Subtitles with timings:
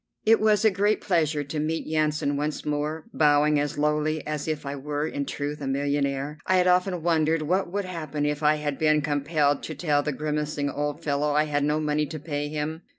[0.25, 4.65] It was a great pleasure to meet Yansan once more, bowing as lowly as if
[4.65, 6.39] I were in truth a millionaire.
[6.47, 10.11] I had often wondered what would happen if I had been compelled to tell the
[10.11, 12.81] grimacing old fellow I had no money to pay him.